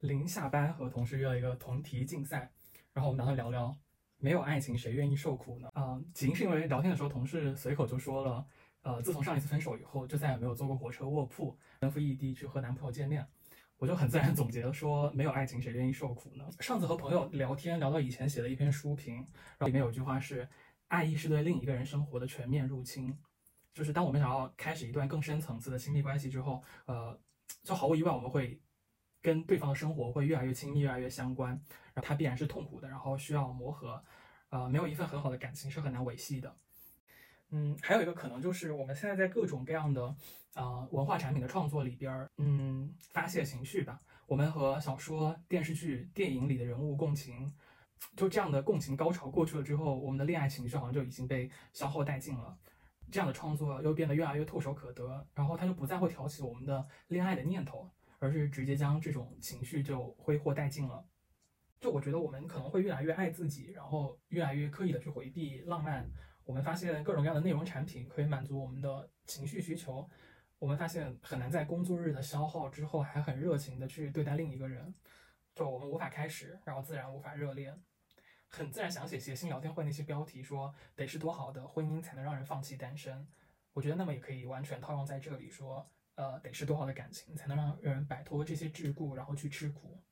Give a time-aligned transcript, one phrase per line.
[0.00, 2.50] 临下班和同事约了一个同题竞赛，
[2.92, 3.76] 然后我们打算聊聊
[4.18, 5.68] 没有爱情谁愿意受苦呢？
[5.74, 8.46] 啊，起因是因为聊天的时候同事随口就说了，
[8.82, 13.26] 呃，自从上一次分手以后，就再也没有坐过火车卧铺，奔赴异地去和男朋友见面。
[13.76, 16.46] 我就很自然总结了说，没有爱情谁愿意受苦呢？
[16.60, 20.48] 上次和朋友聊天聊到以前写的一篇书评，然后里面有一句话是，
[20.88, 23.16] 爱意是对另一个人生活的全面入侵，
[23.72, 27.18] 就是当我们想要开始一段更深层次的亲密关系之后，呃，
[27.62, 28.58] 就毫无疑问我们会。
[29.22, 34.02] 跟对方的生活会越来越亲密，越来越相关，然后它必然是痛苦的，然后需要磨合，
[34.48, 36.56] 呃，没有一份很好的感情是很难维系的。
[37.50, 40.14] 嗯，还有一个可能就是我们现在在各种各样的
[40.54, 44.00] 呃文化产品的创作里边，嗯，发泄情绪吧。
[44.26, 47.52] 我们和小说、电视剧、电影里的人物共情，
[48.16, 52.56] 就这样的共情高潮过去了之后，我们的恋爱情绪好像就已经被消耗殆尽了。
[53.10, 57.90] 这样的创作又变得越来越唾手可得，然后它就不再会挑起我们的恋爱的念头。
[58.20, 61.04] 而是直接将这种情绪就挥霍殆尽了。
[61.80, 66.08] 就我觉得我们可能会越来越爱自己，然后越来越刻意的去回避浪漫。
[66.44, 70.08] 我们发现各种各样的内容产品可以满足我们的情绪需求。
[70.58, 74.94] 我们发现很难在工作日的消耗之后还很热情的去对待另一个人。
[75.54, 77.82] 就我们无法开始，然后自然无法热恋。
[78.48, 83.26] 很自然想写谐星聊天会那些标题说得是多好的婚姻才能让人放弃单身。
[83.72, 85.90] 我觉得那么也可以完全套用在这里说。
[86.16, 90.02] 呃，得是多好的感情才能让人摆脱这些桎梏，然后去吃苦。